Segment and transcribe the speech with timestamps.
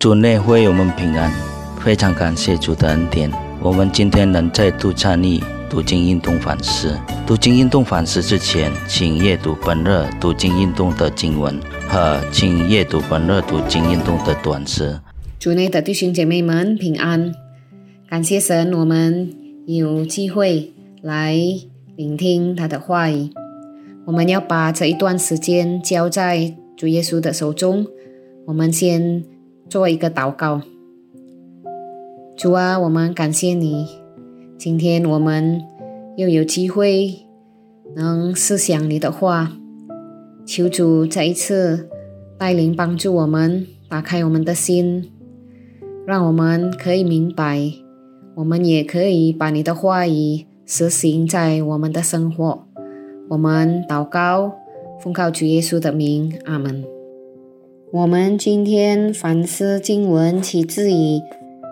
[0.00, 1.30] 主内会友们平安，
[1.78, 3.30] 非常感谢主的恩典。
[3.60, 5.38] 我们今天能再度参与
[5.68, 6.98] 读经运动反思。
[7.26, 11.54] 读经运动反思之前，请阅读本日读经运动的经文
[11.86, 14.98] 和请阅读本日读经运动的短诗。
[15.38, 17.34] 主内的弟兄姐妹们平安，
[18.08, 19.30] 感谢神，我们
[19.66, 20.72] 有机会
[21.02, 21.36] 来
[21.96, 23.28] 聆听他的话语。
[24.06, 27.86] 我们要把这一段时间交在主耶稣的手中。
[28.46, 29.22] 我们先。
[29.70, 30.60] 做一个祷告，
[32.36, 33.86] 主啊，我们感谢你，
[34.58, 35.62] 今天我们
[36.16, 37.20] 又有机会
[37.94, 39.52] 能思想你的话，
[40.44, 41.88] 求主再一次
[42.36, 45.08] 带领帮助我们，打开我们的心，
[46.04, 47.72] 让我们可以明白，
[48.34, 52.66] 我们也可以把你的话语实行在我们的生活。
[53.28, 54.52] 我们祷告，
[55.00, 56.84] 奉靠主耶稣的名，阿门。
[57.92, 61.20] 我们今天反思经文，起自于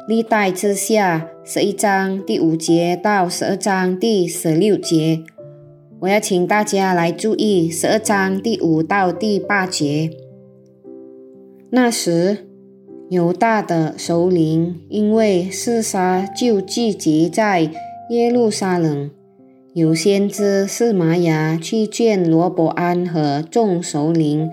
[0.08, 5.22] 历代之下十一章第五节到十二章第十六节。
[6.00, 10.10] 我要请大家来注意十二章第五到第八节。
[11.70, 12.48] 那时，
[13.10, 17.70] 犹大的首领因为厮杀就聚集在
[18.10, 19.08] 耶路撒冷，
[19.72, 24.50] 有先知是玛雅去见罗伯安和众首领，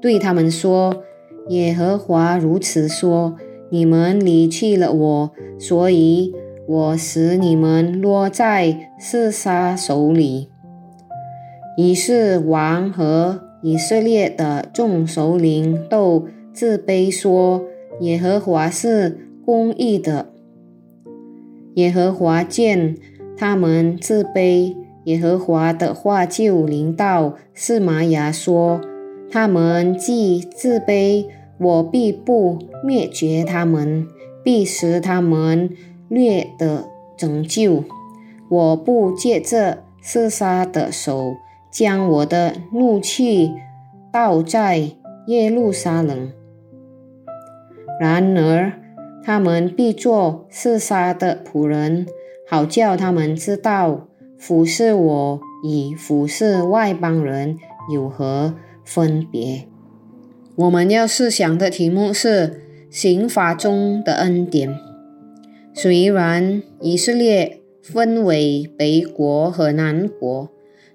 [0.00, 1.02] 对他们说。
[1.48, 3.36] 耶和华如此说
[3.70, 6.34] ：“你们离弃了我，所以
[6.66, 10.48] 我使你们落在四杀手里。”
[11.78, 17.64] 于是王和以色列的众首领都自卑说
[18.00, 20.30] ：“耶和华是公义的。”
[21.74, 22.96] 耶和华见
[23.36, 24.74] 他们自卑，
[25.04, 28.80] 耶和华的话就临到示玛雅说
[29.30, 31.26] ：“他们既自卑。”
[31.60, 34.06] 我必不灭绝他们，
[34.44, 35.70] 必使他们
[36.08, 36.84] 略得
[37.16, 37.82] 拯救。
[38.48, 41.34] 我不借这厮杀的手，
[41.72, 43.50] 将我的怒气
[44.12, 44.92] 倒在
[45.26, 46.30] 耶路撒冷。
[48.00, 48.74] 然而，
[49.24, 52.06] 他们必做厮杀的仆人，
[52.48, 54.06] 好叫他们知道
[54.38, 57.58] 服侍我与服侍外邦人
[57.92, 58.54] 有何
[58.88, 59.66] 分别。
[60.56, 64.74] 我们要思想的题目是刑法中的恩典。
[65.74, 70.48] 虽然以色列分为北国和南国，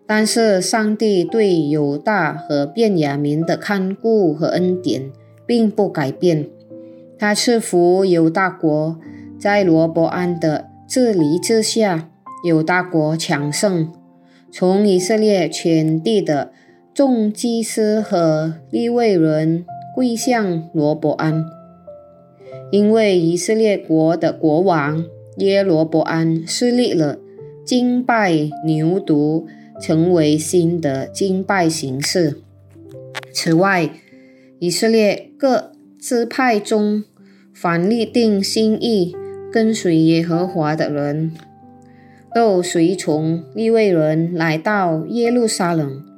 [0.08, 5.12] 但是上帝对犹大和便雅明的看顾和恩典
[5.46, 6.50] 并不改变。
[7.20, 9.00] 他赐福犹大国，
[9.38, 12.10] 在罗伯安的治理之下，
[12.44, 13.94] 犹大国强盛，
[14.52, 16.52] 从以色列全地的。
[16.94, 19.66] 众祭司和利未人
[19.96, 21.44] 跪向罗伯安，
[22.72, 25.04] 因为以色列国的国王
[25.38, 27.18] 耶罗伯安设立了
[27.66, 28.32] 敬拜
[28.64, 29.46] 牛犊，
[29.82, 32.42] 成为新的敬拜形式。
[33.34, 33.90] 此外，
[34.60, 37.04] 以色列各支派中
[37.56, 39.16] 凡立定心意
[39.52, 41.32] 跟随耶和华的人，
[42.36, 46.13] 都随从利未人来到耶路撒冷。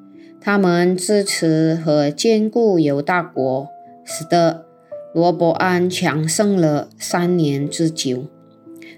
[0.46, 3.68] 他们支持和兼顾犹大国，
[4.04, 4.64] 使得
[5.12, 8.26] 罗伯安强盛了三年之久。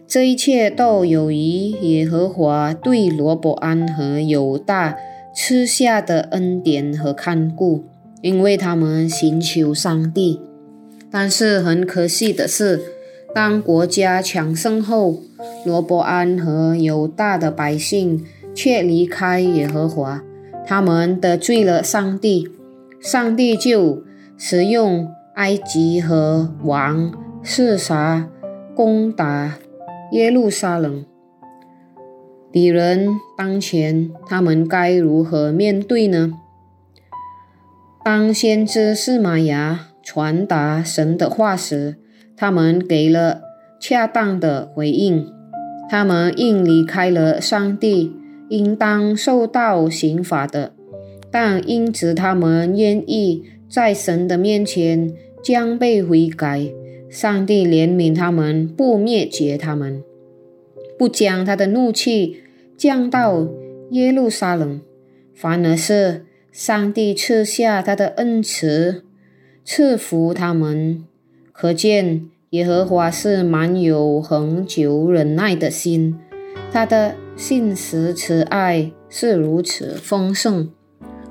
[0.05, 4.97] 这一切都有于耶和华对罗伯安和犹大
[5.33, 7.85] 赐下的恩典和看顾，
[8.21, 10.41] 因为他们寻求上帝。
[11.09, 12.81] 但是很可惜的是，
[13.33, 15.21] 当国家强盛后，
[15.65, 20.21] 罗伯安和犹大的百姓却离开耶和华。
[20.69, 22.49] 他们得罪了上帝，
[22.99, 24.03] 上帝就
[24.37, 28.27] 使用埃及和王示撒
[28.75, 29.53] 攻打
[30.11, 31.05] 耶路撒冷。
[32.51, 36.33] 敌人当前，他们该如何面对呢？
[38.03, 41.95] 当先知示玛雅传达神的话时，
[42.35, 43.39] 他们给了
[43.79, 45.31] 恰当的回应。
[45.89, 48.16] 他们应离开了上帝。
[48.49, 50.73] 应当受到刑罚的，
[51.29, 55.13] 但因此他们愿意在神的面前
[55.43, 56.71] 将被悔改，
[57.09, 60.01] 上帝怜悯他们，不灭绝他们，
[60.97, 62.37] 不将他的怒气
[62.77, 63.47] 降到
[63.91, 64.79] 耶路撒冷，
[65.33, 69.03] 反而是上帝赐下他的恩慈，
[69.65, 71.03] 赐福他们。
[71.51, 76.17] 可见耶和华是满有恒久忍耐的心，
[76.71, 77.15] 他的。
[77.37, 80.69] 信实慈爱是如此丰盛，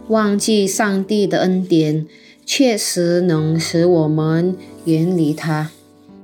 [0.06, 2.06] 忘记上帝的恩典，
[2.44, 5.72] 确实能使我们远离他。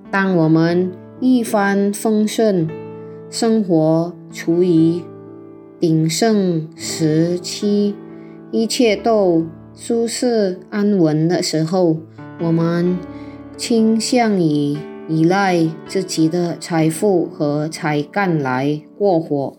[0.09, 2.69] 当我们一帆风顺，
[3.29, 5.01] 生活处于
[5.81, 7.97] 鼎盛时期，
[8.53, 9.45] 一切都
[9.75, 11.97] 舒适安稳的时候，
[12.41, 12.97] 我们
[13.57, 14.79] 倾向于
[15.09, 19.57] 依赖自己的财富和才干来过活。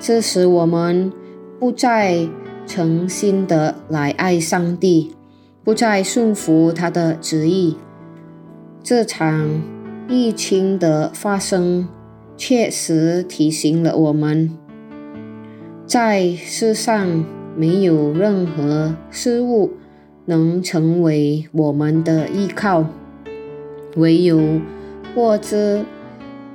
[0.00, 1.12] 这使，我们
[1.58, 2.28] 不再
[2.66, 5.14] 诚心的来爱上帝，
[5.64, 7.76] 不再顺服他的旨意。
[8.82, 9.60] 这场
[10.08, 11.88] 疫情的发生，
[12.36, 14.56] 确实提醒了我们，
[15.84, 17.24] 在世上
[17.56, 19.72] 没有任何事物
[20.26, 22.86] 能成为我们的依靠，
[23.96, 24.60] 唯有
[25.12, 25.84] 过着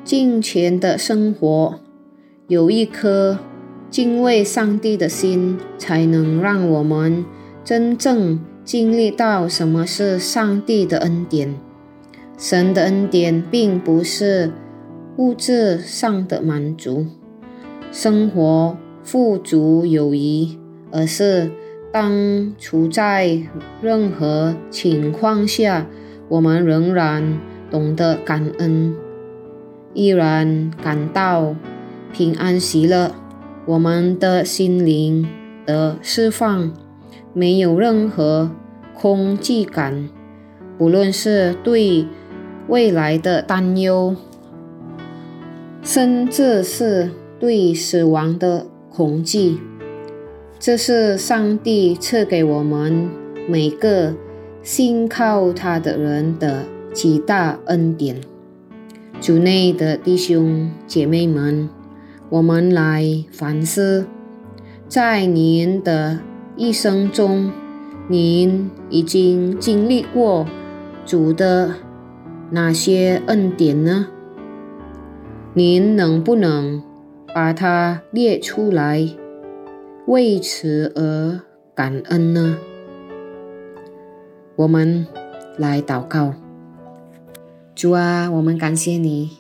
[0.06, 1.83] 敬虔的生活。
[2.50, 3.40] 有一颗
[3.90, 7.24] 敬畏上帝的心，才能让我们
[7.64, 11.56] 真正经历到什么是上帝的恩典。
[12.38, 14.52] 神的恩典并不是
[15.16, 17.06] 物质上的满足、
[17.94, 20.50] 生活富足有余，
[20.92, 21.50] 而是
[21.94, 23.42] 当处在
[23.82, 25.88] 任何情况下，
[26.28, 27.40] 我们仍然
[27.72, 28.94] 懂得感恩，
[29.94, 31.56] 依然感到。
[32.14, 33.12] 平安喜乐，
[33.66, 35.28] 我们的心灵
[35.66, 36.72] 的释放，
[37.34, 38.52] 没有任何
[38.94, 40.08] 空寂感，
[40.78, 42.06] 不论是对
[42.68, 44.16] 未来的担忧，
[45.82, 49.58] 甚至是对死亡的恐惧，
[50.60, 53.10] 这是上帝赐给我们
[53.50, 54.14] 每个
[54.62, 58.22] 信靠他的人的极大恩典。
[59.20, 61.68] 主内的弟兄姐妹们。
[62.34, 64.08] 我们来反思，
[64.88, 66.20] 在您的
[66.56, 67.52] 一生中，
[68.08, 70.48] 您已经经历过
[71.06, 71.76] 主的
[72.50, 74.08] 哪些恩典呢？
[75.54, 76.82] 您能不能
[77.36, 79.08] 把它列出来，
[80.08, 81.40] 为此而
[81.76, 82.58] 感恩呢？
[84.56, 85.06] 我们
[85.56, 86.34] 来祷告，
[87.76, 89.38] 主啊，我们感谢你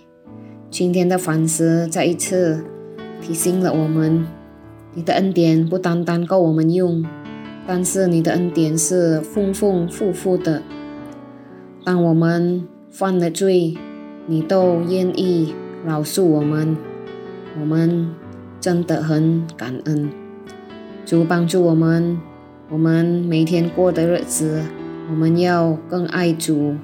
[0.69, 2.63] 今天的反思，再一次。
[3.25, 4.27] 提醒了我们，
[4.93, 7.05] 你的恩典不单单够我们用，
[7.65, 10.61] 但是你的恩典是丰丰富富的。
[11.85, 13.77] 当我们犯了罪，
[14.27, 15.55] 你都愿意
[15.85, 16.75] 饶恕我们，
[17.61, 18.09] 我们
[18.59, 20.09] 真的很感恩。
[21.05, 22.19] 主帮助我们，
[22.69, 24.63] 我们每天过的日子，
[25.09, 26.75] 我们要更爱主，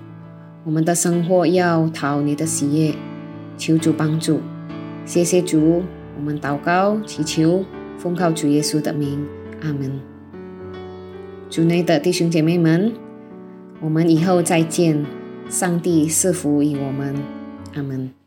[0.63, 2.95] 我们的生活要讨你的喜悦，
[3.57, 4.39] 求主帮助，
[5.06, 5.83] 谢谢主。
[6.19, 7.63] 我们祷告、祈求，
[7.98, 9.25] 奉靠主耶稣的名，
[9.62, 9.89] 阿门。
[11.50, 12.92] 主内的弟兄姐妹们，
[13.80, 15.06] 我们以后再见。
[15.50, 17.16] 上帝赐福于我们，
[17.74, 18.19] 阿门。